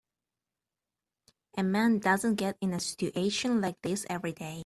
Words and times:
A 1.55 1.61
man 1.61 1.99
doesn't 1.99 2.33
get 2.35 2.57
in 2.59 2.73
a 2.73 2.79
situation 2.79 3.61
like 3.61 3.79
this 3.83 4.03
every 4.09 4.33
day. 4.33 4.57